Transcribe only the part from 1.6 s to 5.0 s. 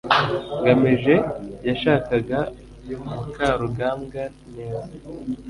yashakaga mukarugambwa neza